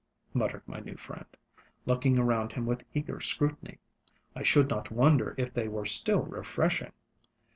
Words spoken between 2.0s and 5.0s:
around him with eager scrutiny. ŌĆ£I should not